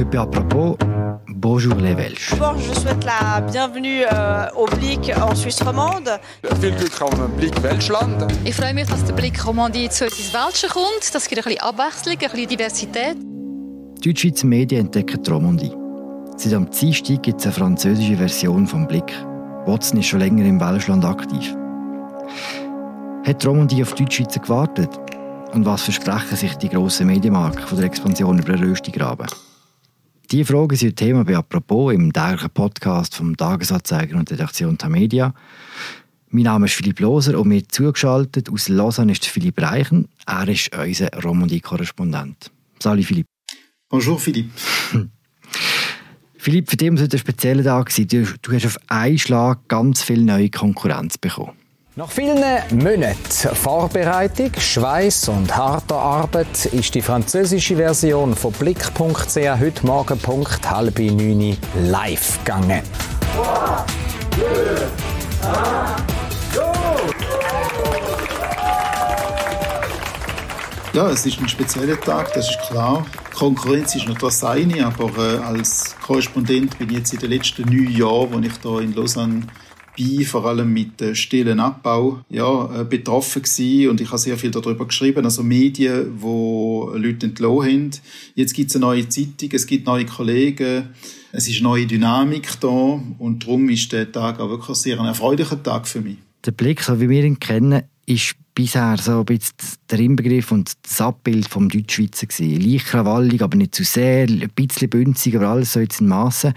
Et 0.00 0.04
puis 0.04 0.18
à 0.18 0.26
propos, 0.26 0.78
bonjour 1.26 1.74
les 1.74 1.92
Welsh. 1.92 2.30
D'abord, 2.30 2.56
je 2.56 2.72
souhaite 2.72 3.04
la 3.04 3.40
bienvenue 3.40 4.04
euh, 4.12 4.46
au 4.54 4.66
Blick 4.66 5.10
en 5.20 5.34
Suisse 5.34 5.60
romande. 5.60 6.08
Viel 6.60 6.76
Glück 6.76 6.92
am 7.00 7.32
Blick 7.36 7.60
Welschland. 7.64 8.32
Ich 8.44 8.54
freue 8.54 8.74
mich, 8.74 8.86
dass 8.86 9.04
der 9.04 9.14
Blick 9.14 9.44
Romandie 9.44 9.88
zu 9.88 10.04
ins 10.04 10.32
Welsche 10.32 10.68
kommt. 10.68 11.12
Das 11.12 11.28
gibt 11.28 11.44
ein 11.44 11.50
bisschen 11.50 11.62
Abwechslung, 11.62 12.14
ein 12.14 12.30
bisschen 12.30 12.48
Diversität. 12.48 13.16
Die 13.16 14.08
Deutschschweizer 14.08 14.46
Medien 14.46 14.82
entdecken 14.82 15.20
die 15.20 15.30
Romandie. 15.30 15.72
Seit 16.36 16.54
am 16.54 16.70
Dienstag 16.70 17.24
gibt 17.24 17.40
es 17.40 17.46
eine 17.46 17.54
französische 17.54 18.16
Version 18.16 18.68
vom 18.68 18.86
Blick. 18.86 19.12
Watson 19.66 19.98
ist 19.98 20.06
schon 20.06 20.20
länger 20.20 20.44
im 20.44 20.60
Welschland 20.60 21.04
aktiv. 21.04 21.56
Hat 23.26 23.42
die 23.42 23.46
Romandie 23.48 23.82
auf 23.82 23.94
die 23.94 24.04
Deutschschweizer 24.04 24.38
gewartet? 24.38 24.90
Und 25.54 25.66
was 25.66 25.82
versprechen 25.82 26.36
sich 26.36 26.54
die 26.54 26.68
grossen 26.68 27.08
Medienmarken 27.08 27.66
von 27.66 27.78
der 27.78 27.86
Expansion 27.86 28.38
über 28.38 28.52
den 28.52 28.68
Röstigraben? 28.68 29.26
Diese 30.30 30.44
Fragen 30.44 30.76
sind 30.76 30.96
Thema 30.96 31.24
bei 31.24 31.34
«Apropos» 31.34 31.94
im 31.94 32.12
täglichen 32.12 32.50
Podcast 32.50 33.16
vom 33.16 33.34
Tagesanzeiger 33.34 34.14
und 34.14 34.28
der 34.28 34.36
Redaktion 34.36 34.76
Tamedia. 34.76 35.32
Mein 36.28 36.42
Name 36.42 36.66
ist 36.66 36.74
Philipp 36.74 37.00
Loser 37.00 37.40
und 37.40 37.48
mir 37.48 37.66
zugeschaltet 37.66 38.50
aus 38.50 38.68
Lausanne 38.68 39.12
ist 39.12 39.24
Philipp 39.24 39.58
Reichen. 39.58 40.08
Er 40.26 40.46
ist 40.46 40.76
unser 40.76 41.08
Romandie-Korrespondent. 41.24 42.50
Salut 42.78 43.06
Philipp. 43.06 43.24
Bonjour 43.88 44.18
Philipp. 44.18 44.50
Philipp, 46.36 46.68
für 46.68 46.76
dich 46.76 46.90
war 46.90 46.98
es 47.00 47.10
ein 47.10 47.18
spezieller 47.18 47.64
Tag. 47.64 47.90
Du, 47.96 48.26
du 48.42 48.52
hast 48.52 48.66
auf 48.66 48.78
einen 48.88 49.18
Schlag 49.18 49.66
ganz 49.66 50.02
viel 50.02 50.22
neue 50.22 50.50
Konkurrenz 50.50 51.16
bekommen. 51.16 51.57
Nach 51.98 52.12
vielen 52.12 52.38
Monaten 52.70 53.56
Vorbereitung, 53.56 54.52
Schweiß 54.56 55.30
und 55.30 55.56
harter 55.56 55.96
Arbeit 55.96 56.66
ist 56.66 56.94
die 56.94 57.02
französische 57.02 57.74
Version 57.74 58.36
von 58.36 58.52
Blick.ch 58.52 59.36
heute 59.36 59.84
Morgen 59.84 60.16
Punkt 60.20 60.70
halb 60.70 60.96
neun 60.96 61.56
live 61.74 62.38
gegangen. 62.44 62.82
Ja, 70.92 71.10
es 71.10 71.26
ist 71.26 71.40
ein 71.40 71.48
spezieller 71.48 72.00
Tag, 72.00 72.32
das 72.32 72.48
ist 72.48 72.60
klar. 72.68 73.04
Konkurrenz 73.36 73.96
ist 73.96 74.06
noch 74.06 74.18
das 74.18 74.44
eine, 74.44 74.86
aber 74.86 75.10
äh, 75.18 75.38
als 75.38 75.96
Korrespondent 76.00 76.78
bin 76.78 76.90
ich 76.90 76.98
jetzt 76.98 77.12
in 77.14 77.18
den 77.18 77.30
letzten 77.30 77.62
neun 77.62 77.90
Jahren, 77.90 78.32
wo 78.32 78.38
ich 78.38 78.56
da 78.58 78.78
in 78.78 78.94
Lausanne 78.94 79.48
bin, 79.98 80.24
vor 80.24 80.46
allem 80.46 80.72
mit 80.72 81.02
äh, 81.02 81.14
stillen 81.14 81.60
Abbau, 81.60 82.20
ja, 82.30 82.80
äh, 82.80 82.84
betroffen 82.84 83.42
gewesen 83.42 83.90
und 83.90 84.00
ich 84.00 84.08
habe 84.08 84.18
sehr 84.18 84.38
viel 84.38 84.50
darüber 84.50 84.86
geschrieben, 84.86 85.24
also 85.24 85.42
Medien, 85.42 86.12
wo 86.20 86.92
Leute 86.94 87.26
entlassen 87.26 87.62
haben. 87.62 87.90
Jetzt 88.34 88.54
gibt 88.54 88.70
es 88.70 88.76
eine 88.76 88.86
neue 88.86 89.08
Zeitung, 89.08 89.50
es 89.52 89.66
gibt 89.66 89.86
neue 89.86 90.06
Kollegen, 90.06 90.90
es 91.32 91.48
ist 91.48 91.56
eine 91.56 91.64
neue 91.64 91.86
Dynamik 91.86 92.60
da 92.60 92.68
und 92.68 93.44
darum 93.44 93.68
ist 93.68 93.92
der 93.92 94.10
Tag 94.10 94.40
auch 94.40 94.48
wirklich 94.48 94.76
sehr 94.76 95.00
ein 95.00 95.06
erfreulicher 95.06 95.62
Tag 95.62 95.88
für 95.88 96.00
mich. 96.00 96.18
Der 96.46 96.52
Blick, 96.52 96.82
so 96.82 97.00
wie 97.00 97.08
wir 97.08 97.24
ihn 97.24 97.40
kennen, 97.40 97.82
ist 98.06 98.36
bisher 98.54 98.96
so 98.98 99.20
ein 99.20 99.24
bisschen 99.24 99.54
der 99.90 99.98
Inbegriff 99.98 100.50
und 100.50 100.72
das 100.82 101.00
Abbild 101.00 101.48
vom 101.48 101.68
Deutschschweizer 101.68 102.26
gewesen. 102.26 102.60
Leicht 102.60 102.94
aber 102.94 103.56
nicht 103.56 103.74
zu 103.74 103.84
sehr, 103.84 104.28
ein 104.28 104.50
bisschen 104.54 104.88
bünzig, 104.88 105.36
aber 105.36 105.48
alles 105.48 105.72
so 105.72 105.80
jetzt 105.80 106.00
in 106.00 106.08
Massen. 106.08 106.54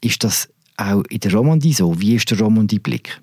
Ist 0.00 0.22
das 0.24 0.48
auch 0.78 1.02
in 1.10 1.20
der 1.20 1.34
Romandie 1.34 1.72
so? 1.72 2.00
Wie 2.00 2.14
ist 2.14 2.30
der 2.30 2.38
Romandie-Blick? 2.38 3.20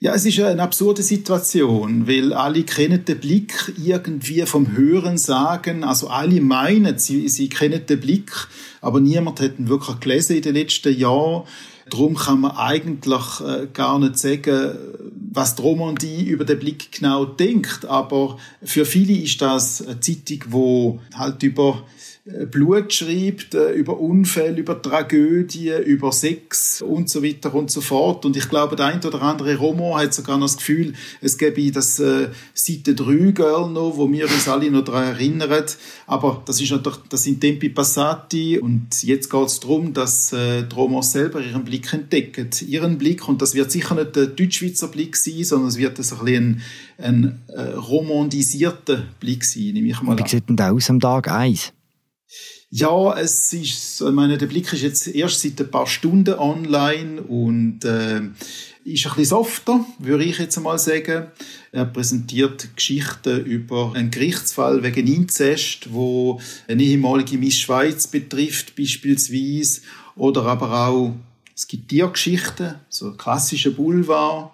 Ja, 0.00 0.14
es 0.14 0.24
ist 0.26 0.40
eine 0.40 0.62
absurde 0.62 1.02
Situation, 1.02 2.08
weil 2.08 2.32
alle 2.32 2.64
kennen 2.64 3.04
den 3.04 3.20
Blick 3.20 3.72
irgendwie 3.84 4.42
vom 4.46 4.76
Hören 4.76 5.16
sagen. 5.16 5.84
Also 5.84 6.08
alle 6.08 6.40
meinen, 6.40 6.98
sie, 6.98 7.28
sie 7.28 7.48
kennen 7.48 7.86
den 7.86 8.00
Blick, 8.00 8.32
aber 8.80 9.00
niemand 9.00 9.40
hat 9.40 9.60
ihn 9.60 9.68
wirklich 9.68 10.00
gelesen 10.00 10.36
in 10.36 10.42
den 10.42 10.56
letzten 10.56 10.98
Jahren. 10.98 11.44
Darum 11.88 12.16
kann 12.16 12.40
man 12.40 12.52
eigentlich 12.52 13.40
äh, 13.46 13.68
gar 13.72 14.00
nicht 14.00 14.18
sagen, 14.18 14.72
was 15.30 15.54
die 15.54 15.62
Romandie 15.62 16.24
über 16.24 16.44
den 16.44 16.58
Blick 16.58 16.90
genau 16.90 17.24
denkt. 17.24 17.84
Aber 17.84 18.38
für 18.62 18.84
viele 18.84 19.14
ist 19.14 19.40
das 19.40 19.86
eine 19.86 20.00
Zeitung, 20.00 20.40
wo 20.48 21.00
halt 21.14 21.44
über 21.44 21.84
Blut 22.24 22.92
schreibt, 22.92 23.52
äh, 23.54 23.72
über 23.72 23.98
Unfälle, 23.98 24.60
über 24.60 24.80
Tragödien, 24.80 25.82
über 25.82 26.12
Sex 26.12 26.80
und 26.80 27.10
so 27.10 27.20
weiter 27.24 27.52
und 27.52 27.68
so 27.68 27.80
fort. 27.80 28.24
Und 28.24 28.36
ich 28.36 28.48
glaube, 28.48 28.76
der 28.76 28.86
ein 28.86 29.04
oder 29.04 29.22
andere 29.22 29.56
Roman 29.56 30.00
hat 30.00 30.14
sogar 30.14 30.38
noch 30.38 30.46
das 30.46 30.56
Gefühl, 30.56 30.92
es 31.20 31.36
gäbe 31.36 31.72
das 31.72 31.98
äh, 31.98 32.28
Seite 32.54 32.94
3 32.94 33.32
Girl 33.32 33.70
noch, 33.70 33.96
wo 33.96 34.08
wir 34.10 34.26
uns 34.26 34.46
alle 34.46 34.70
noch 34.70 34.84
daran 34.84 35.08
erinnern. 35.08 35.64
Aber 36.06 36.42
das 36.46 36.60
ist 36.60 36.70
natürlich, 36.70 37.00
das 37.08 37.24
sind 37.24 37.40
Tempi 37.40 37.70
Passati 37.70 38.56
und 38.60 39.02
jetzt 39.02 39.28
geht 39.28 39.46
es 39.46 39.58
darum, 39.58 39.92
dass 39.92 40.32
äh, 40.32 40.62
die 40.62 40.74
Romans 40.76 41.10
selber 41.10 41.40
ihren 41.40 41.64
Blick 41.64 41.92
entdecken. 41.92 42.50
Ihren 42.68 42.98
Blick, 42.98 43.26
und 43.28 43.42
das 43.42 43.56
wird 43.56 43.72
sicher 43.72 43.96
nicht 43.96 44.14
der 44.14 44.26
Deutschschweizer 44.26 44.86
Blick 44.86 45.16
sein, 45.16 45.42
sondern 45.42 45.70
es 45.70 45.76
wird 45.76 45.96
so 45.96 46.14
ein, 46.14 46.24
bisschen 46.24 46.62
ein, 46.98 47.14
ein 47.26 47.42
äh, 47.48 47.62
romandisierter 47.72 49.06
Blick 49.18 49.42
sein, 49.42 49.72
nehme 49.72 49.88
ich 49.88 50.00
mal 50.02 50.16
Wie 50.16 50.28
sieht 50.28 50.48
denn 50.48 50.56
der 50.56 50.72
aus 50.72 50.88
am 50.88 51.00
Tag 51.00 51.28
1? 51.28 51.72
Ja, 52.70 53.18
es 53.18 53.52
ist, 53.52 54.00
meine, 54.00 54.38
der 54.38 54.46
Blick 54.46 54.72
ist 54.72 54.82
jetzt 54.82 55.06
erst 55.06 55.42
seit 55.42 55.60
ein 55.60 55.70
paar 55.70 55.86
Stunden 55.86 56.34
online 56.34 57.20
und 57.20 57.84
äh, 57.84 58.22
ist 58.84 59.06
ein 59.06 59.10
bisschen 59.10 59.24
softer, 59.24 59.84
würde 59.98 60.24
ich 60.24 60.38
jetzt 60.38 60.56
einmal 60.56 60.78
sagen. 60.78 61.26
Er 61.70 61.84
präsentiert 61.84 62.74
Geschichten 62.74 63.44
über 63.44 63.92
einen 63.94 64.10
Gerichtsfall 64.10 64.82
wegen 64.82 65.06
Inzest, 65.06 65.92
wo 65.92 66.40
eine 66.66 66.82
ehemalige 66.82 67.38
Miss 67.38 67.58
Schweiz 67.58 68.06
betrifft, 68.06 68.74
beispielsweise. 68.74 69.82
Oder 70.16 70.44
aber 70.46 70.88
auch, 70.88 71.14
es 71.54 71.68
gibt 71.68 71.88
Tiergeschichten, 71.88 72.76
so 72.88 73.12
klassische 73.12 73.70
Boulevard. 73.70 74.52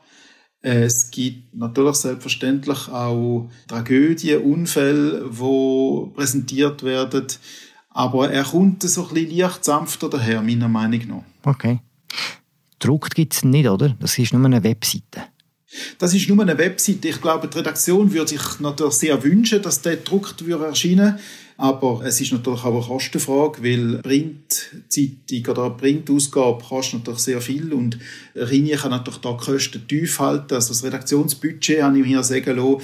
Es 0.60 1.10
gibt 1.10 1.55
natürlich 1.55 1.97
selbstverständlich 1.97 2.89
auch 2.89 3.49
Tragödien, 3.69 4.43
Unfälle, 4.43 5.25
wo 5.31 6.12
präsentiert 6.16 6.83
werden. 6.83 7.27
Aber 7.98 8.31
er 8.31 8.44
kommt 8.44 8.84
so 8.84 9.09
ein 9.09 9.14
bisschen 9.14 9.36
leicht 9.36 9.64
sanfter 9.64 10.09
daher, 10.09 10.41
meiner 10.41 10.69
Meinung 10.69 11.00
nach. 11.09 11.50
Okay. 11.50 11.81
Druckt 12.78 13.16
gibt 13.16 13.34
es 13.34 13.42
nicht, 13.42 13.69
oder? 13.69 13.97
Das 13.98 14.16
ist 14.16 14.32
nur 14.32 14.44
eine 14.44 14.62
Webseite. 14.62 15.25
Das 15.98 16.14
ist 16.14 16.28
nur 16.28 16.41
eine 16.41 16.56
Webseite. 16.56 17.09
Ich 17.09 17.20
glaube, 17.20 17.48
die 17.48 17.59
Redaktion 17.59 18.12
würde 18.12 18.28
sich 18.28 18.60
natürlich 18.60 18.94
sehr 18.94 19.20
wünschen, 19.25 19.62
dass 19.62 19.82
der 19.82 19.97
gedruckt 19.97 20.47
würde 20.47 20.66
erscheinen 20.66 21.19
aber 21.60 22.03
es 22.04 22.20
ist 22.20 22.31
natürlich 22.31 22.62
auch 22.62 22.72
eine 22.72 22.86
Kostenfrage, 22.86 23.64
weil 23.64 23.98
Printzeitung 24.00 25.47
oder 25.48 25.70
Printausgabe 25.70 26.62
kostet 26.62 27.00
natürlich 27.00 27.20
sehr 27.20 27.41
viel 27.41 27.72
und 27.72 27.98
Rini 28.36 28.76
kann 28.76 28.92
natürlich 28.92 29.19
da 29.19 29.32
Kosten 29.32 29.86
tief 29.88 30.20
halten. 30.20 30.54
Also 30.54 30.69
das 30.69 30.84
Redaktionsbudget, 30.84 31.82
habe 31.82 31.98
ich 31.98 32.06
mir 32.06 32.22
sagen 32.22 32.56
lassen, 32.56 32.76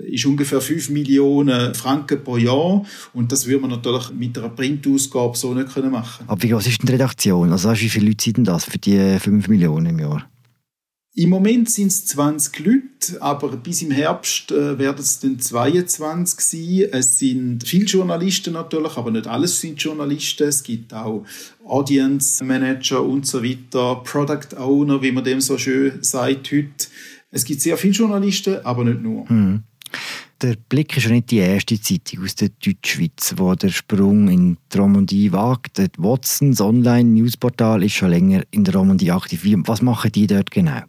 ist 0.00 0.26
ungefähr 0.26 0.60
5 0.60 0.90
Millionen 0.90 1.74
Franken 1.74 2.22
pro 2.22 2.36
Jahr 2.36 2.84
und 3.12 3.32
das 3.32 3.46
würde 3.46 3.60
man 3.60 3.70
natürlich 3.70 4.10
mit 4.12 4.38
einer 4.38 4.48
Printausgabe 4.48 5.36
so 5.36 5.54
nicht 5.54 5.76
machen 5.76 5.82
können 5.82 6.28
Aber 6.28 6.42
wie 6.42 6.48
groß 6.48 6.66
ist 6.66 6.82
denn 6.82 6.86
die 6.86 6.92
Redaktion? 6.92 7.52
Also 7.52 7.72
wie 7.72 7.88
viele 7.88 8.06
Leute 8.06 8.24
sind 8.24 8.36
denn 8.38 8.44
das 8.44 8.64
für 8.64 8.78
die 8.78 9.18
5 9.18 9.48
Millionen 9.48 9.86
im 9.86 9.98
Jahr? 9.98 10.28
Im 11.18 11.30
Moment 11.30 11.70
sind 11.70 11.86
es 11.86 12.04
20 12.08 12.58
Leute, 12.58 13.22
aber 13.22 13.48
bis 13.56 13.80
im 13.80 13.90
Herbst 13.90 14.52
äh, 14.52 14.78
werden 14.78 15.00
es 15.00 15.18
dann 15.18 15.40
22 15.40 16.40
sein. 16.40 16.88
Es 16.92 17.18
sind 17.18 17.66
viele 17.66 17.86
Journalisten 17.86 18.52
natürlich, 18.52 18.98
aber 18.98 19.10
nicht 19.10 19.26
alles 19.26 19.58
sind 19.58 19.80
Journalisten. 19.80 20.46
Es 20.46 20.62
gibt 20.62 20.92
auch 20.92 21.24
Audience 21.64 22.44
Manager 22.44 23.02
und 23.02 23.26
so 23.26 23.42
weiter, 23.42 24.02
Product 24.04 24.58
Owner, 24.58 25.00
wie 25.00 25.10
man 25.10 25.24
dem 25.24 25.40
so 25.40 25.56
schön 25.56 26.02
sagt 26.02 26.52
heute. 26.52 26.88
Es 27.30 27.46
gibt 27.46 27.62
sehr 27.62 27.78
viele 27.78 27.94
Journalisten, 27.94 28.58
aber 28.64 28.84
nicht 28.84 29.00
nur. 29.00 29.26
Hm. 29.26 29.62
Der 30.42 30.56
Blick 30.68 30.96
ist 30.96 31.04
ja 31.04 31.10
nicht 31.10 31.30
die 31.30 31.38
erste 31.38 31.80
Zeitung 31.80 32.24
aus 32.24 32.34
der 32.34 32.50
Deutschschweiz, 32.50 33.34
wo 33.36 33.54
der 33.54 33.70
Sprung 33.70 34.28
in 34.28 34.58
die 34.72 34.78
Romandie 34.78 35.32
wagt. 35.32 35.78
Watsons 35.96 36.60
Online-Newsportal 36.60 37.82
ist 37.82 37.94
schon 37.94 38.10
länger 38.10 38.42
in 38.50 38.64
der 38.64 38.74
Romandie 38.74 39.12
aktiv. 39.12 39.42
Was 39.64 39.80
machen 39.80 40.12
die 40.12 40.26
dort 40.26 40.50
genau? 40.50 40.82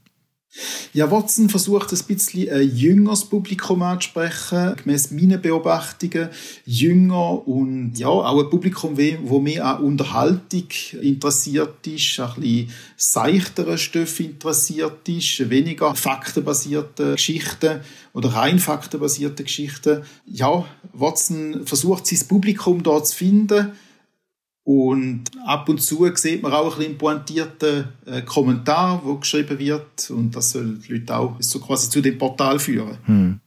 Ja, 0.93 1.11
Watson 1.11 1.49
versucht 1.49 1.91
ein 1.91 1.99
bisschen 2.07 2.49
ein 2.49 2.75
jüngeres 2.75 3.25
Publikum 3.25 3.81
anzusprechen, 3.81 4.75
gemäss 4.77 5.11
meinen 5.11 5.41
Beobachtungen. 5.41 6.29
Jünger 6.65 7.47
und 7.47 7.93
ja, 7.97 8.07
auch 8.07 8.43
ein 8.43 8.49
Publikum, 8.49 8.97
wo 9.23 9.39
mehr 9.39 9.65
an 9.65 9.83
Unterhaltung 9.83 10.67
interessiert 11.01 11.85
ist, 11.85 12.19
ein 12.19 12.41
bisschen 12.41 12.71
seichtere 12.95 13.77
Stoffe 13.77 14.23
interessiert 14.23 15.07
ist, 15.07 15.49
weniger 15.49 15.93
faktenbasierte 15.95 17.13
Geschichten 17.13 17.81
oder 18.13 18.29
rein 18.29 18.59
faktenbasierte 18.59 19.43
Geschichten. 19.43 20.03
Ja, 20.25 20.65
Watson 20.93 21.65
versucht 21.65 22.07
sein 22.07 22.27
Publikum 22.27 22.81
dort 22.81 23.07
zu 23.07 23.17
finden 23.17 23.73
und 24.67 25.23
ab 25.45 25.69
und 25.69 25.81
zu 25.81 26.13
sieht 26.15 26.43
man 26.43 26.51
auch 26.51 26.73
ein 26.73 26.77
bisschen 26.77 26.97
pointierten 26.97 27.85
äh, 28.05 28.21
Kommentar, 28.23 28.99
wo 29.01 29.15
geschrieben 29.15 29.57
wird. 29.57 30.09
Und 30.09 30.35
das 30.35 30.51
soll 30.51 30.79
die 30.79 30.95
Leute 30.95 31.15
auch 31.15 31.37
so 31.39 31.61
quasi 31.61 31.89
zu 31.89 32.01
dem 32.01 32.17
Portal 32.17 32.59
führen. 32.59 32.97
Hm. 33.05 33.39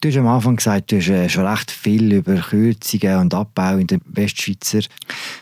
Du 0.00 0.08
hast 0.08 0.16
am 0.16 0.26
Anfang 0.26 0.56
gesagt, 0.56 0.90
du 0.90 0.96
hast 0.96 1.10
äh, 1.10 1.28
schon 1.28 1.46
recht 1.46 1.70
viel 1.70 2.12
über 2.12 2.34
Kürzungen 2.34 3.18
und 3.18 3.34
Abbau 3.34 3.76
in 3.76 3.86
der 3.86 4.00
Westschweizer 4.04 4.80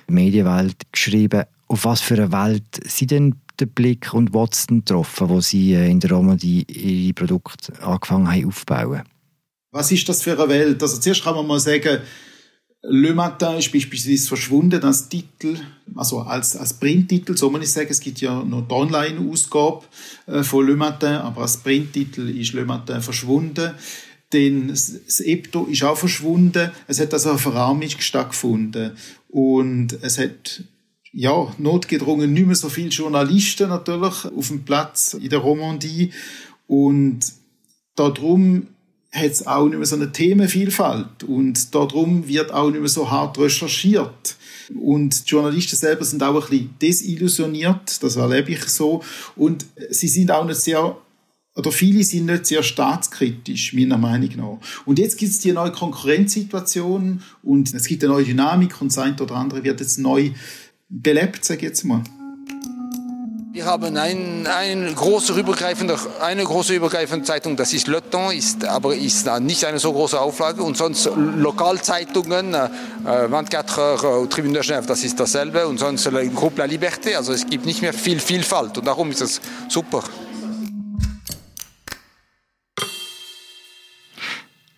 Medienwelt 0.06 0.76
geschrieben. 0.92 1.44
Auf 1.68 1.86
was 1.86 2.02
für 2.02 2.16
eine 2.16 2.30
Welt 2.30 2.66
sind 2.84 3.10
denn 3.10 3.36
der 3.58 3.66
Blick 3.66 4.12
und 4.12 4.34
Watson 4.34 4.80
getroffen, 4.80 5.30
wo 5.30 5.40
sie 5.40 5.72
äh, 5.72 5.90
in 5.90 6.00
der 6.00 6.10
Romandie 6.10 6.64
ihre 6.64 7.14
Produkte 7.14 7.72
angefangen 7.82 8.30
haben 8.30 8.46
aufzubauen? 8.46 9.02
Was 9.70 9.90
ist 9.92 10.06
das 10.10 10.20
für 10.20 10.38
eine 10.38 10.46
Welt? 10.50 10.82
Also 10.82 10.98
zuerst 10.98 11.24
kann 11.24 11.36
man 11.36 11.46
mal 11.46 11.58
sagen, 11.58 12.00
Le 12.90 13.14
Matin 13.14 13.58
ist 13.58 13.72
beispielsweise 13.72 14.28
verschwunden 14.28 14.82
als 14.82 15.08
Titel, 15.08 15.56
also 15.94 16.20
als, 16.20 16.56
als 16.56 16.74
Printtitel, 16.74 17.36
so 17.36 17.50
muss 17.50 17.62
ich 17.62 17.72
sagen. 17.72 17.88
Es 17.90 18.00
gibt 18.00 18.20
ja 18.20 18.42
noch 18.42 18.66
die 18.66 18.74
Online-Ausgabe 18.74 19.84
äh, 20.26 20.42
von 20.42 20.66
Le 20.66 20.76
Matin, 20.76 21.14
aber 21.14 21.42
als 21.42 21.58
Printtitel 21.58 22.28
ist 22.28 22.52
Le 22.54 22.64
Matin 22.64 23.00
verschwunden. 23.00 23.74
Denn 24.32 24.68
das 24.68 25.20
Epto 25.20 25.64
ist 25.66 25.82
auch 25.84 25.96
verschwunden. 25.96 26.70
Es 26.86 27.00
hat 27.00 27.12
also 27.14 27.30
eine 27.30 27.38
Verarmung 27.38 27.88
stattgefunden. 27.88 28.92
Und 29.28 29.98
es 30.02 30.18
hat 30.18 30.62
ja, 31.12 31.52
notgedrungen 31.58 32.32
nicht 32.32 32.46
mehr 32.46 32.54
so 32.54 32.68
viele 32.68 32.90
Journalisten 32.90 33.70
natürlich 33.70 34.24
auf 34.26 34.48
dem 34.48 34.64
Platz 34.64 35.14
in 35.14 35.30
der 35.30 35.38
Romandie. 35.38 36.12
Und 36.66 37.20
darum 37.94 38.68
hat 39.10 39.30
es 39.30 39.46
auch 39.46 39.66
nicht 39.66 39.78
mehr 39.78 39.86
so 39.86 39.96
eine 39.96 40.12
Themenvielfalt. 40.12 41.24
Und 41.24 41.74
darum 41.74 42.28
wird 42.28 42.52
auch 42.52 42.70
nicht 42.70 42.80
mehr 42.80 42.88
so 42.88 43.10
hart 43.10 43.38
recherchiert. 43.38 44.36
Und 44.78 45.26
die 45.26 45.30
Journalisten 45.30 45.76
selber 45.76 46.04
sind 46.04 46.22
auch 46.22 46.34
ein 46.34 46.50
bisschen 46.50 46.74
desillusioniert, 46.80 48.02
das 48.02 48.16
erlebe 48.16 48.52
ich 48.52 48.64
so. 48.64 49.02
Und 49.34 49.66
sie 49.90 50.08
sind 50.08 50.30
auch 50.30 50.44
nicht 50.44 50.60
sehr 50.60 50.96
oder 51.56 51.72
viele 51.72 52.04
sind 52.04 52.26
nicht 52.26 52.46
sehr 52.46 52.62
staatskritisch, 52.62 53.72
meiner 53.72 53.98
Meinung 53.98 54.30
nach. 54.36 54.84
Und 54.86 55.00
jetzt 55.00 55.18
gibt 55.18 55.32
es 55.32 55.40
die 55.40 55.50
neue 55.50 55.72
Konkurrenzsituation 55.72 57.20
und 57.42 57.74
es 57.74 57.86
gibt 57.86 58.04
eine 58.04 58.12
neue 58.12 58.24
Dynamik 58.24 58.80
und 58.80 58.92
das 58.92 58.98
eine 58.98 59.20
oder 59.20 59.34
andere 59.34 59.64
wird 59.64 59.80
jetzt 59.80 59.98
neu 59.98 60.30
belebt, 60.88 61.44
sage 61.44 61.58
ich 61.58 61.64
jetzt 61.64 61.84
mal. 61.84 62.04
Wir 63.68 63.72
haben 63.74 63.98
ein, 63.98 64.46
ein 64.46 64.94
große 64.94 65.34
übergreifende, 65.38 65.98
eine 66.22 66.42
große 66.42 66.74
übergreifende 66.74 67.26
Zeitung, 67.26 67.54
das 67.54 67.74
ist 67.74 67.86
Le 67.86 68.00
Temps, 68.00 68.32
ist, 68.34 68.64
aber 68.64 68.96
ist 68.96 69.26
nicht 69.40 69.62
eine 69.66 69.78
so 69.78 69.92
große 69.92 70.18
Auflage. 70.18 70.62
Und 70.62 70.78
sonst 70.78 71.06
Lokalzeitungen, 71.14 72.54
äh, 72.54 72.70
24 73.04 73.76
Heures, 73.76 74.28
Tribune 74.30 74.54
de 74.54 74.62
Genève, 74.62 74.86
das 74.86 75.04
ist 75.04 75.20
dasselbe. 75.20 75.68
Und 75.68 75.76
sonst 75.76 76.08
Groupe 76.34 76.62
La 76.62 76.64
Liberté, 76.64 77.14
also 77.14 77.34
es 77.34 77.46
gibt 77.46 77.66
nicht 77.66 77.82
mehr 77.82 77.92
viel 77.92 78.20
Vielfalt. 78.20 78.78
Und 78.78 78.86
darum 78.86 79.10
ist 79.10 79.20
es 79.20 79.42
super. 79.68 80.02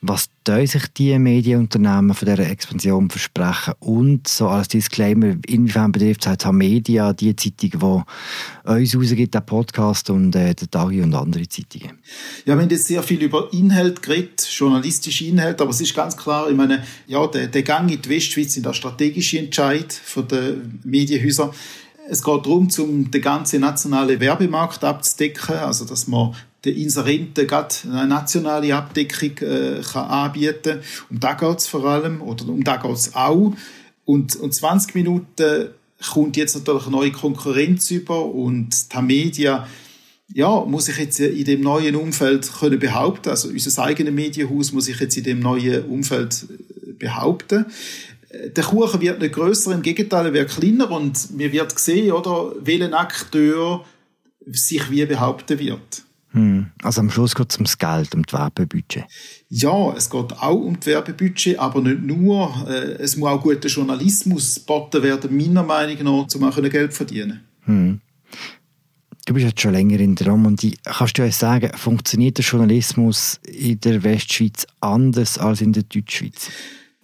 Was 0.02 0.31
sich 0.47 0.87
die 0.97 1.19
Medienunternehmen 1.19 2.14
von 2.14 2.26
dieser 2.26 2.49
Expansion 2.50 3.11
versprechen? 3.11 3.75
Und 3.81 4.26
so 4.26 4.49
als 4.49 4.69
Disclaimer, 4.69 5.37
inwiefern 5.47 5.93
betrifft 5.93 6.23
es 6.23 6.26
halt 6.26 6.52
Media, 6.52 7.12
die 7.12 7.37
Zeitung, 7.37 8.05
die 8.64 8.70
uns 8.70 8.97
rausgibt, 8.97 9.35
der 9.35 9.41
Podcast 9.41 10.08
und 10.08 10.35
äh, 10.35 10.55
der 10.55 10.70
Tagi 10.70 11.02
und 11.02 11.14
andere 11.14 11.47
Zeitungen? 11.47 11.99
Ja, 12.47 12.55
wir 12.56 12.62
haben 12.62 12.70
jetzt 12.70 12.87
sehr 12.87 13.02
viel 13.02 13.23
über 13.23 13.52
Inhalt 13.52 14.00
geredet, 14.02 14.49
journalistische 14.50 15.26
Inhalt, 15.26 15.61
aber 15.61 15.70
es 15.70 15.82
ist 15.82 15.94
ganz 15.94 16.17
klar, 16.17 16.49
ich 16.49 16.56
meine, 16.56 16.82
ja, 17.06 17.26
der, 17.26 17.49
der 17.49 17.62
Gang 17.62 17.91
in 17.91 18.00
die 18.00 18.08
Westschweiz 18.08 18.55
sind 18.55 18.64
der 18.64 18.73
strategische 18.73 19.38
Entscheid 19.38 19.93
von 19.93 20.26
den 20.26 20.81
Medienhäusern. 20.82 21.50
Es 22.08 22.25
geht 22.25 22.47
darum, 22.47 22.69
um 22.79 23.11
den 23.11 23.20
ganzen 23.20 23.61
nationalen 23.61 24.19
Werbemarkt 24.19 24.82
abzudecken, 24.82 25.56
also 25.56 25.85
dass 25.85 26.08
man 26.08 26.35
den 26.65 26.77
Inserenten 26.77 27.47
gerade 27.47 27.75
eine 27.85 28.07
nationale 28.07 28.75
Abdeckung 28.75 29.39
äh, 29.39 29.81
kann 29.81 30.07
anbieten 30.07 30.81
Um 31.11 31.21
da 31.21 31.35
geht 31.35 31.59
es 31.59 31.67
vor 31.67 31.85
allem, 31.85 32.21
oder 32.21 32.49
um 32.49 32.62
da 32.62 32.77
geht 32.77 32.93
es 32.93 33.15
auch. 33.15 33.55
Und, 34.05 34.37
und 34.37 34.55
20 34.55 34.95
Minuten 34.95 35.71
kommt 36.12 36.37
jetzt 36.37 36.57
natürlich 36.57 36.85
eine 36.85 36.93
neue 36.93 37.12
Konkurrenz 37.12 37.91
über 37.91 38.25
und 38.25 38.93
die 38.93 39.03
Media 39.03 39.67
ja, 40.33 40.65
muss 40.65 40.89
ich 40.89 40.97
jetzt 40.97 41.19
in 41.19 41.45
dem 41.45 41.61
neuen 41.61 41.97
Umfeld 41.97 42.51
können 42.61 42.79
behaupten. 42.79 43.31
Also 43.31 43.49
unser 43.49 43.83
eigenes 43.83 44.15
Medienhaus 44.15 44.73
muss 44.73 44.89
ich 44.89 45.01
jetzt 45.01 45.17
in 45.17 45.25
dem 45.25 45.41
neuen 45.41 45.85
Umfeld 45.87 46.47
äh, 46.49 46.93
behaupten. 46.93 47.67
Der 48.33 48.62
Kuchen 48.62 49.01
wird 49.01 49.21
nicht 49.21 49.35
größer, 49.35 49.73
im 49.73 49.83
Gegenteil, 49.83 50.27
er 50.27 50.33
wird 50.33 50.51
kleiner 50.51 50.89
und 50.91 51.37
mir 51.37 51.51
wird 51.51 51.77
sehen, 51.77 52.12
oder, 52.12 52.53
welcher 52.61 52.97
Akteur 52.97 53.85
sich 54.47 54.89
wie 54.89 55.05
behaupten 55.05 55.59
wird. 55.59 56.05
Hm. 56.32 56.67
Also 56.82 57.00
am 57.00 57.11
Schluss 57.11 57.35
geht 57.35 57.50
es 57.50 57.56
ums 57.56 57.77
Geld, 57.77 58.15
um 58.15 58.23
das 58.23 58.38
Werbebudget. 58.38 59.05
Ja, 59.49 59.93
es 59.97 60.09
geht 60.09 60.32
auch 60.41 60.55
um 60.55 60.79
das 60.79 60.87
Werbebudget, 60.87 61.59
aber 61.59 61.81
nicht 61.81 62.03
nur. 62.03 62.67
Äh, 62.69 63.03
es 63.03 63.17
muss 63.17 63.31
auch 63.31 63.43
guter 63.43 63.69
Journalismus 63.69 64.56
geboten 64.56 65.03
werden, 65.03 65.37
meiner 65.37 65.65
Meinung 65.65 66.05
nach, 66.05 66.35
um 66.35 66.44
auch 66.44 66.56
Geld 66.56 66.93
zu 66.93 66.99
verdienen. 66.99 67.41
Hm. 67.62 68.00
Du 69.27 69.35
bist 69.35 69.47
jetzt 69.47 69.61
schon 69.61 69.73
länger 69.73 70.00
in 70.00 70.15
der 70.15 70.29
Romandie. 70.29 70.77
Kannst 70.85 71.19
du 71.19 71.25
uns 71.25 71.38
sagen, 71.38 71.71
funktioniert 71.77 72.38
der 72.38 72.44
Journalismus 72.44 73.38
in 73.44 73.79
der 73.81 74.03
Westschweiz 74.03 74.67
anders 74.81 75.38
als 75.38 75.61
in 75.61 75.73
der 75.73 75.83
Deutschschweiz? 75.83 76.49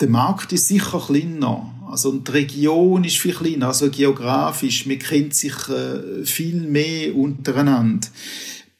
Der 0.01 0.09
Markt 0.09 0.53
ist 0.53 0.69
sicher 0.69 1.01
kleiner. 1.05 1.73
Also 1.89 2.13
die 2.13 2.31
Region 2.31 3.05
ist 3.05 3.19
viel 3.19 3.35
kleiner, 3.35 3.69
also 3.69 3.91
geografisch. 3.91 4.87
Man 4.87 4.99
kennt 4.99 5.35
sich 5.35 5.55
äh, 5.69 6.25
viel 6.25 6.61
mehr 6.61 7.15
untereinander. 7.15 8.09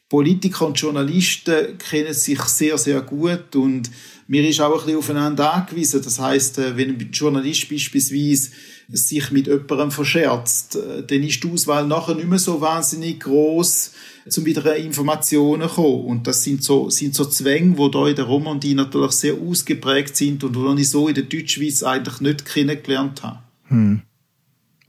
Politiker 0.09 0.67
und 0.67 0.79
Journalisten 0.79 1.77
kennen 1.77 2.13
sich 2.13 2.39
sehr, 2.43 2.77
sehr 2.77 3.01
gut 3.01 3.55
und 3.55 3.91
mir 4.27 4.47
ist 4.47 4.59
auch 4.61 4.79
ein 4.79 4.85
bisschen 4.85 4.99
aufeinander 4.99 5.53
angewiesen. 5.53 6.01
Das 6.01 6.19
heißt, 6.19 6.59
äh, 6.59 6.77
wenn 6.77 6.91
ein 6.91 7.09
Journalist 7.11 7.69
beispielsweise 7.69 8.51
sich 8.89 9.31
mit 9.31 9.47
jemandem 9.47 9.91
verscherzt, 9.91 10.77
äh, 10.77 11.03
dann 11.05 11.23
ist 11.23 11.43
die 11.43 11.51
Auswahl 11.51 11.85
nachher 11.87 12.15
nicht 12.15 12.27
mehr 12.27 12.39
so 12.39 12.59
wahnsinnig 12.59 13.21
groß, 13.21 13.91
um 14.37 14.45
wieder 14.45 14.75
Informationen 14.77 15.67
zu 15.67 15.75
kommen. 15.75 16.05
Und 16.05 16.27
das 16.27 16.43
sind 16.43 16.63
so, 16.63 16.89
sind 16.89 17.13
so 17.13 17.25
Zwänge, 17.25 17.75
die 17.75 17.97
hier 17.97 18.07
in 18.07 18.15
der 18.15 18.25
Romandie 18.25 18.73
natürlich 18.75 19.11
sehr 19.11 19.33
ausgeprägt 19.33 20.15
sind 20.15 20.43
und 20.43 20.55
die 20.55 20.81
ich 20.81 20.89
so 20.89 21.07
in 21.07 21.15
der 21.15 21.25
Deutschschweiz 21.25 21.83
eigentlich 21.83 22.21
nicht 22.21 22.45
kennengelernt 22.45 23.23
habe. 23.23 23.39
Hm 23.67 24.01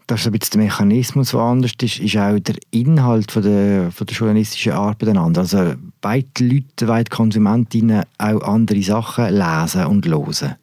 das 0.08 0.20
ist 0.20 0.26
ein 0.26 0.32
bisschen 0.32 0.60
der 0.60 0.68
Mechanismus, 0.68 1.30
der 1.32 1.40
anders 1.40 1.72
ist, 1.82 2.00
ist 2.00 2.16
auch 2.16 2.38
der 2.38 2.56
Inhalt 2.70 3.30
von 3.30 3.42
der, 3.42 3.92
von 3.92 4.06
der 4.06 4.16
journalistischen 4.16 4.72
Arbeit 4.72 5.10
einander. 5.10 5.42
Also 5.42 5.74
beide 6.00 6.26
Leute, 6.40 6.86
beide 6.86 7.10
Konsumentinnen 7.10 8.04
auch 8.16 8.40
andere 8.40 8.82
Sachen 8.82 9.34
lesen 9.34 9.84
und 9.84 10.06
hören. 10.06 10.56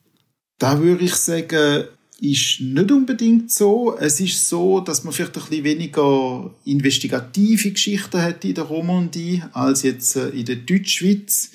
Da 0.58 0.82
würde 0.82 1.06
ich 1.06 1.14
sagen, 1.14 1.84
ist 2.20 2.60
nicht 2.62 2.92
unbedingt 2.92 3.52
so. 3.52 3.96
Es 4.00 4.20
ist 4.20 4.50
so, 4.50 4.80
dass 4.80 5.04
man 5.04 5.14
vielleicht 5.14 5.38
ein 5.38 5.44
bisschen 5.44 5.64
weniger 5.64 6.50
investigative 6.64 7.72
Geschichten 7.72 8.22
hat 8.22 8.44
in 8.46 8.56
der 8.56 8.64
Romandie 8.64 9.44
als 9.54 9.84
jetzt 9.84 10.16
äh, 10.16 10.30
in 10.30 10.46
der 10.46 10.56
Deutschschweiz. 10.56 11.52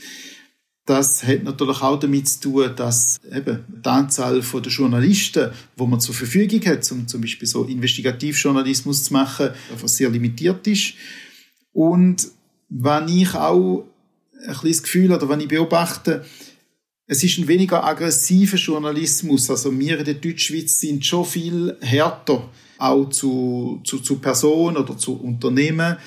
Das 0.90 1.22
hat 1.22 1.44
natürlich 1.44 1.82
auch 1.82 2.00
damit 2.00 2.28
zu 2.28 2.40
tun, 2.40 2.72
dass 2.74 3.20
eben 3.32 3.64
die 3.68 3.88
Anzahl 3.88 4.40
der 4.40 4.72
Journalisten, 4.72 5.52
wo 5.76 5.86
man 5.86 6.00
zur 6.00 6.16
Verfügung 6.16 6.66
hat, 6.66 6.90
um 6.90 7.06
zum 7.06 7.20
Beispiel 7.20 7.46
so 7.46 7.62
Investigativjournalismus 7.62 9.04
zu 9.04 9.12
machen, 9.12 9.50
einfach 9.70 9.86
sehr 9.86 10.10
limitiert 10.10 10.66
ist. 10.66 10.94
Und 11.72 12.32
wenn 12.70 13.06
ich 13.06 13.32
auch 13.36 13.84
ein 14.42 14.48
bisschen 14.48 14.68
das 14.68 14.82
Gefühl 14.82 15.12
oder 15.12 15.28
wenn 15.28 15.38
ich 15.38 15.46
beobachte, 15.46 16.24
es 17.06 17.22
ist 17.22 17.38
ein 17.38 17.46
weniger 17.46 17.84
aggressiver 17.84 18.56
Journalismus. 18.56 19.48
Also 19.48 19.70
wir 19.78 19.96
in 19.96 20.04
der 20.04 20.14
Deutschschweiz 20.14 20.80
sind 20.80 21.06
schon 21.06 21.24
viel 21.24 21.76
härter, 21.82 22.48
auch 22.78 23.08
zu, 23.10 23.80
zu, 23.84 24.00
zu 24.00 24.16
Personen 24.16 24.76
oder 24.76 24.98
zu 24.98 25.20
Unternehmen. 25.20 25.98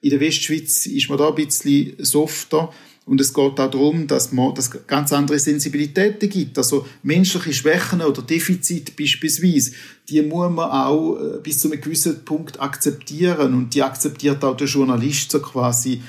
In 0.00 0.10
der 0.10 0.18
Westschweiz 0.18 0.86
ist 0.86 1.08
man 1.08 1.18
da 1.18 1.28
ein 1.28 1.36
bisschen 1.36 1.94
softer. 1.98 2.72
Und 3.04 3.20
es 3.20 3.34
geht 3.34 3.58
auch 3.60 3.70
darum, 3.70 4.06
dass 4.06 4.30
man 4.30 4.54
das 4.54 4.70
ganz 4.86 5.12
andere 5.12 5.38
Sensibilitäten 5.38 6.28
gibt. 6.28 6.56
Also 6.56 6.86
menschliche 7.02 7.52
Schwächen 7.52 8.00
oder 8.00 8.22
Defizite 8.22 8.92
beispielsweise, 8.96 9.72
die 10.08 10.22
muss 10.22 10.52
man 10.52 10.70
auch 10.70 11.16
äh, 11.16 11.40
bis 11.42 11.58
zu 11.58 11.70
einem 11.70 11.80
gewissen 11.80 12.24
Punkt 12.24 12.60
akzeptieren. 12.60 13.54
Und 13.54 13.74
die 13.74 13.82
akzeptiert 13.82 14.44
auch 14.44 14.56
der 14.56 14.68
Journalist 14.68 15.32
so 15.32 15.40
quasi. 15.40 16.00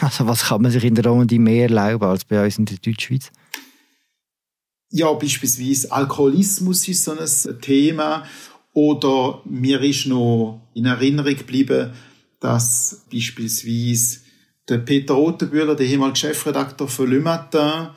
Also 0.00 0.26
was 0.26 0.44
kann 0.44 0.62
man 0.62 0.70
sich 0.70 0.84
in 0.84 0.94
der 0.94 1.06
Romandie 1.06 1.38
mehr 1.38 1.64
erlauben 1.64 2.04
als 2.04 2.24
bei 2.24 2.44
uns 2.44 2.58
in 2.58 2.66
der 2.66 2.76
Deutschschweiz? 2.76 3.30
Ja, 4.90 5.12
beispielsweise 5.12 5.90
Alkoholismus 5.90 6.86
ist 6.88 7.04
so 7.04 7.12
ein 7.12 7.60
Thema. 7.60 8.24
Oder 8.74 9.42
mir 9.44 9.80
ist 9.82 10.06
noch 10.06 10.60
in 10.74 10.84
Erinnerung 10.84 11.34
geblieben, 11.34 11.92
dass 12.38 13.02
beispielsweise 13.12 14.20
der 14.68 14.78
Peter 14.78 15.14
Rotenbühler, 15.14 15.74
der 15.74 15.86
ehemalige 15.86 16.18
Chefredakteur 16.18 16.88
von 16.88 17.10
Le 17.10 17.20
Matin, 17.20 17.88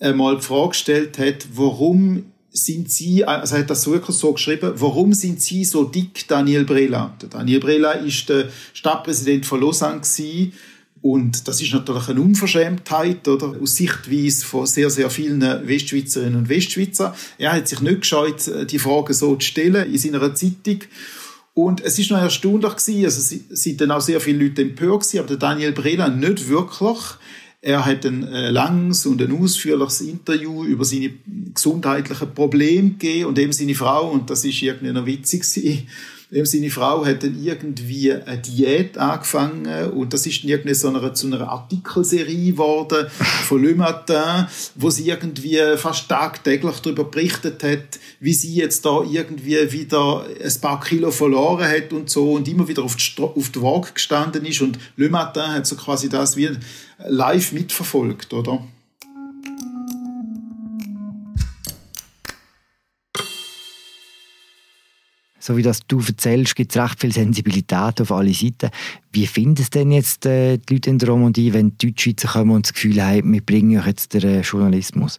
einmal 0.00 0.36
die 0.36 0.42
Frage 0.42 0.70
gestellt 0.70 1.18
hat, 1.18 1.46
warum 1.54 2.24
sind 2.50 2.90
Sie, 2.90 3.24
also 3.24 3.56
er 3.56 3.62
hat 3.62 3.70
das 3.70 3.86
wirklich 3.86 4.16
so 4.16 4.32
geschrieben, 4.32 4.72
warum 4.76 5.12
sind 5.12 5.40
Sie 5.40 5.64
so 5.64 5.84
dick, 5.84 6.26
Daniel 6.28 6.64
Brela? 6.64 7.16
Daniel 7.30 7.58
Brela 7.58 7.92
ist 7.92 8.28
der 8.28 8.48
Stadtpräsident 8.72 9.44
von 9.44 9.60
Lausanne 9.60 10.02
Und 11.02 11.48
das 11.48 11.60
ist 11.60 11.74
natürlich 11.74 12.08
eine 12.08 12.20
Unverschämtheit, 12.20 13.26
oder? 13.26 13.56
Aus 13.60 13.76
Sichtweise 13.76 14.46
von 14.46 14.66
sehr, 14.66 14.88
sehr 14.88 15.10
vielen 15.10 15.40
Westschweizerinnen 15.40 16.36
und 16.36 16.48
Westschweizer. 16.48 17.14
Er 17.38 17.52
hat 17.52 17.66
sich 17.66 17.80
nicht 17.80 18.02
gescheut, 18.02 18.70
die 18.70 18.78
Frage 18.78 19.14
so 19.14 19.34
zu 19.34 19.46
stellen 19.46 19.92
in 19.92 19.98
seiner 19.98 20.34
Zeitung. 20.34 20.78
Und 21.54 21.80
es 21.82 21.98
ist 22.00 22.10
noch 22.10 22.18
erstaunlich 22.18 22.76
gewesen, 22.76 23.04
also 23.04 23.20
es 23.20 23.62
sind 23.62 23.80
dann 23.80 23.92
auch 23.92 24.00
sehr 24.00 24.20
viele 24.20 24.44
Leute 24.44 24.62
empört 24.62 25.02
gewesen, 25.02 25.18
aber 25.20 25.28
der 25.28 25.36
Daniel 25.36 25.72
Brela 25.72 26.08
nicht 26.08 26.48
wirklich. 26.48 26.98
Er 27.60 27.86
hat 27.86 28.04
ein 28.04 28.24
äh, 28.24 28.50
langes 28.50 29.06
und 29.06 29.22
ein 29.22 29.32
ausführliches 29.40 30.02
Interview 30.02 30.64
über 30.64 30.84
seine 30.84 31.14
gesundheitlichen 31.54 32.34
Probleme 32.34 32.90
gegeben 32.90 33.26
und 33.26 33.38
eben 33.38 33.52
seine 33.52 33.74
Frau, 33.74 34.10
und 34.10 34.28
das 34.28 34.44
ist 34.44 34.60
irgendwie 34.60 34.92
noch 34.92 35.06
witzig 35.06 35.42
gewesen, 35.42 35.88
seine 36.42 36.70
Frau 36.70 37.06
hat 37.06 37.22
dann 37.22 37.40
irgendwie 37.40 38.12
eine 38.12 38.38
Diät 38.38 38.98
angefangen 38.98 39.90
und 39.90 40.12
das 40.12 40.26
ist 40.26 40.42
dann 40.42 40.50
irgendwie 40.50 40.74
so 40.74 40.88
eine, 40.88 41.12
zu 41.12 41.28
einer 41.28 41.48
Artikelserie 41.48 42.52
geworden 42.52 43.06
von 43.46 43.62
Le 43.62 43.74
Matin, 43.74 44.46
wo 44.74 44.90
sie 44.90 45.08
irgendwie 45.08 45.60
fast 45.76 46.08
tagtäglich 46.08 46.80
darüber 46.80 47.04
berichtet 47.04 47.62
hat, 47.62 48.00
wie 48.18 48.34
sie 48.34 48.54
jetzt 48.54 48.84
da 48.84 49.02
irgendwie 49.08 49.70
wieder 49.70 50.24
ein 50.42 50.60
paar 50.60 50.80
Kilo 50.80 51.12
verloren 51.12 51.68
hat 51.68 51.92
und 51.92 52.10
so 52.10 52.32
und 52.32 52.48
immer 52.48 52.66
wieder 52.66 52.82
auf 52.82 52.96
die, 52.96 53.22
auf 53.22 53.50
die 53.50 53.62
Waage 53.62 53.92
gestanden 53.94 54.44
ist 54.44 54.60
und 54.60 54.78
Le 54.96 55.08
Matin 55.08 55.52
hat 55.54 55.66
so 55.66 55.76
quasi 55.76 56.08
das 56.08 56.36
wie 56.36 56.50
live 57.06 57.52
mitverfolgt, 57.52 58.32
oder? 58.32 58.64
So 65.38 65.56
wie 65.56 65.62
das 65.62 65.80
du 65.86 66.00
erzählst, 66.00 66.56
gibt 66.56 66.74
es 66.74 66.82
recht 66.82 67.00
viel 67.00 67.12
Sensibilität 67.12 68.00
auf 68.00 68.12
alle 68.12 68.32
Seiten. 68.32 68.70
Wie 69.12 69.26
finden 69.26 69.60
es 69.60 69.70
denn 69.70 69.92
jetzt 69.92 70.24
äh, 70.26 70.58
die 70.58 70.74
Leute 70.74 70.90
in 70.90 70.98
der 70.98 71.10
Romandie, 71.10 71.52
wenn 71.52 71.76
die 71.76 71.88
Deutschschweizer 71.88 72.28
kommen 72.28 72.52
und 72.52 72.66
das 72.66 72.72
Gefühl 72.72 73.02
haben, 73.02 73.32
wir 73.32 73.42
bringen 73.42 73.78
euch 73.78 73.86
jetzt 73.86 74.14
den 74.14 74.22
äh, 74.22 74.40
Journalismus? 74.40 75.18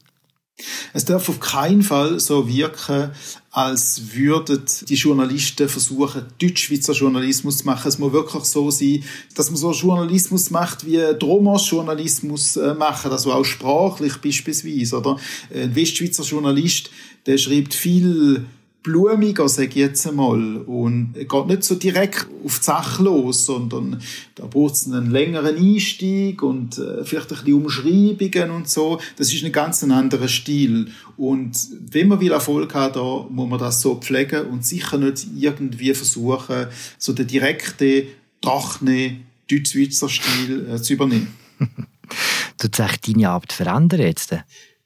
Es 0.93 1.03
darf 1.03 1.27
auf 1.27 1.41
keinen 1.41 1.81
Fall 1.81 2.17
so 2.21 2.47
wirken, 2.47 3.11
als 3.51 4.13
würden 4.13 4.63
die 4.87 4.95
Journalisten 4.95 5.67
versuchen, 5.67 6.25
Deutschschweizer 6.41 6.93
Journalismus 6.93 7.59
zu 7.59 7.65
machen. 7.65 7.89
Es 7.89 7.99
muss 7.99 8.13
wirklich 8.13 8.43
so 8.45 8.71
sein, 8.71 9.03
dass 9.35 9.49
man 9.49 9.57
so 9.57 9.73
Journalismus 9.73 10.51
macht, 10.51 10.85
wie 10.85 10.97
Dromos 11.19 11.69
Journalismus 11.69 12.55
äh, 12.55 12.73
machen, 12.73 13.11
also 13.11 13.33
auch 13.33 13.43
sprachlich 13.43 14.17
beispielsweise. 14.17 14.97
Oder? 14.97 15.17
Ein 15.53 15.75
Westschweizer 15.75 16.23
Journalist, 16.23 16.89
der 17.25 17.37
schreibt 17.37 17.73
viel 17.73 18.45
blumiger, 18.85 19.49
sage 19.49 19.69
ich 19.69 19.75
jetzt 19.75 20.07
einmal. 20.07 20.57
Und 20.57 21.13
geht 21.15 21.47
nicht 21.47 21.63
so 21.63 21.75
direkt 21.75 22.27
auf 22.45 22.59
die 22.59 22.63
Sache 22.63 23.03
los, 23.03 23.45
sondern 23.45 23.99
da 24.35 24.45
braucht 24.45 24.75
es 24.75 24.85
einen 24.85 25.09
längeren 25.09 25.57
Einstieg 25.57 26.43
und 26.43 26.77
äh, 26.77 27.03
vielleicht 27.03 27.31
ein 27.31 27.37
bisschen 27.39 27.53
Umschreibungen 27.55 28.51
und 28.51 28.69
so. 28.69 28.99
Das 29.17 29.33
ist 29.33 29.43
ein 29.43 29.51
ganz 29.51 29.83
anderer 29.83 30.27
Stil. 30.27 30.91
Und 31.17 31.57
wenn 31.91 32.07
man 32.07 32.19
will 32.19 32.31
Erfolg 32.31 32.73
haben, 32.75 32.93
da 32.93 33.25
muss 33.29 33.49
man 33.49 33.59
das 33.59 33.81
so 33.81 33.95
pflegen 33.95 34.45
und 34.47 34.65
sicher 34.65 34.97
nicht 34.97 35.27
irgendwie 35.35 35.93
versuchen, 35.93 36.67
so 36.99 37.13
den 37.13 37.27
direkten, 37.27 38.03
trockenen 38.41 39.25
Deutsch-Schweizer 39.49 40.09
Stil 40.09 40.69
äh, 40.69 40.81
zu 40.81 40.93
übernehmen. 40.93 41.33
Tut 42.59 42.75
sich 42.75 42.97
deine 43.01 43.29
Arbeit 43.29 43.53
verändern 43.53 44.01
jetzt? 44.01 44.35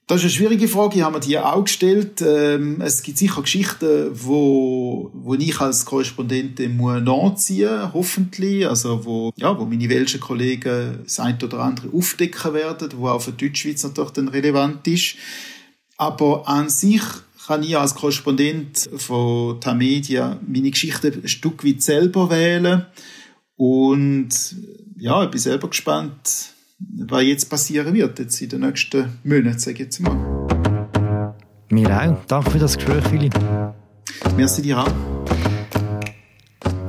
Das 0.10 0.18
ist 0.18 0.24
eine 0.24 0.32
schwierige 0.32 0.68
Frage, 0.68 0.98
ich 0.98 1.04
habe 1.04 1.20
mir 1.20 1.20
die 1.20 1.38
auch 1.38 1.64
gestellt. 1.64 2.24
Ähm, 2.26 2.82
es 2.82 3.04
gibt 3.04 3.20
sicher 3.20 3.44
Geschichten, 3.44 4.10
wo, 4.12 5.12
wo 5.14 5.36
ich 5.36 5.60
als 5.60 5.86
Korrespondentin 5.86 6.76
muss 6.76 7.04
nachziehen 7.04 7.94
hoffentlich. 7.94 8.68
Also 8.68 9.06
wo, 9.06 9.32
ja, 9.36 9.56
wo 9.60 9.66
meine 9.66 9.88
welschen 9.88 10.20
Kollegen 10.20 11.02
das 11.04 11.20
eine 11.20 11.38
oder 11.44 11.60
andere 11.60 11.96
aufdecken 11.96 12.56
werden, 12.56 12.90
wo 12.96 13.10
auch 13.10 13.22
für 13.22 13.34
die 13.34 13.46
Deutschschweiz 13.46 13.84
natürlich 13.84 14.10
dann 14.10 14.30
relevant 14.30 14.88
ist. 14.88 15.16
Aber 15.98 16.50
an 16.50 16.70
sich 16.70 17.04
kann 17.46 17.62
ich 17.62 17.78
als 17.78 17.94
Korrespondent 17.94 18.90
von 18.98 19.62
Tamedia 19.62 20.40
meine 20.48 20.72
Geschichte 20.72 21.14
ein 21.22 21.28
Stück 21.28 21.64
weit 21.64 21.84
selber 21.84 22.32
wählen. 22.32 22.88
Und 23.58 24.30
ja, 24.98 25.24
ich 25.24 25.30
bin 25.30 25.40
selber 25.40 25.68
gespannt, 25.68 26.56
was 26.80 27.24
jetzt 27.24 27.50
passieren 27.50 27.94
wird, 27.94 28.20
jetzt 28.20 28.42
in 28.42 28.50
den 28.50 28.62
nächsten 28.62 29.20
Monaten, 29.24 29.60
sage 29.60 29.74
ich 29.74 29.80
jetzt 29.80 30.00
mal. 30.00 30.16
Mir 31.70 31.90
auch. 31.90 32.26
Danke 32.28 32.52
für 32.52 32.60
das 32.60 32.78
Gespräch, 32.78 33.04
Philipp. 33.08 33.34
Merci 34.36 34.62
dir 34.62 34.80
auch. 34.80 34.92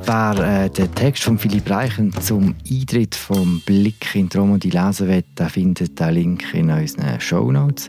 Wer 0.04 0.64
äh, 0.64 0.70
den 0.70 0.92
Text 0.94 1.22
von 1.22 1.38
Philipp 1.38 1.70
Reichen 1.70 2.12
zum 2.20 2.54
Eintritt 2.68 3.14
vom 3.14 3.60
Blick 3.64 4.14
in 4.14 4.28
die 4.28 4.38
Romandie 4.38 4.70
lesen 4.70 5.08
will, 5.08 5.22
der 5.38 5.48
findet 5.48 6.00
den 6.00 6.14
Link 6.14 6.54
in 6.54 6.70
unseren 6.70 7.20
Show 7.20 7.52
Notes. 7.52 7.88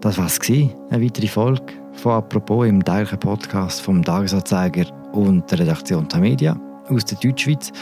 Das 0.00 0.18
war 0.18 0.26
es, 0.26 0.38
eine 0.50 1.02
weitere 1.02 1.28
Folge 1.28 1.72
von 1.94 2.12
«Apropos» 2.12 2.66
im 2.66 2.84
täglichen 2.84 3.18
Podcast 3.20 3.80
vom 3.80 4.04
Tagesanzeiger 4.04 4.92
und 5.12 5.50
der 5.50 5.60
Redaktion 5.60 6.06
der 6.08 6.20
Media 6.20 6.60
aus 6.88 7.04
der 7.06 7.18
Deutschschweiz. 7.18 7.72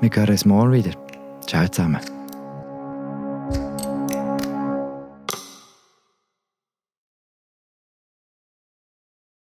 Wir 0.00 0.10
hören 0.14 0.30
uns 0.30 0.44
morgen 0.44 0.72
wieder. 0.72 0.92
Ciao 1.46 1.66
zusammen. 1.66 2.15